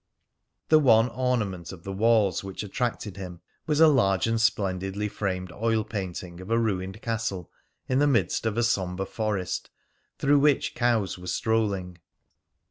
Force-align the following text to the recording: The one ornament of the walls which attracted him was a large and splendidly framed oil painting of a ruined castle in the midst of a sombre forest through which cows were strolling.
The 0.69 0.79
one 0.79 1.09
ornament 1.09 1.71
of 1.71 1.83
the 1.83 1.93
walls 1.93 2.43
which 2.43 2.63
attracted 2.63 3.17
him 3.17 3.39
was 3.67 3.79
a 3.79 3.87
large 3.87 4.25
and 4.25 4.41
splendidly 4.41 5.07
framed 5.07 5.51
oil 5.51 5.83
painting 5.83 6.41
of 6.41 6.49
a 6.49 6.57
ruined 6.57 7.03
castle 7.03 7.51
in 7.87 7.99
the 7.99 8.07
midst 8.07 8.47
of 8.47 8.57
a 8.57 8.63
sombre 8.63 9.05
forest 9.05 9.69
through 10.17 10.39
which 10.39 10.73
cows 10.73 11.19
were 11.19 11.27
strolling. 11.27 11.99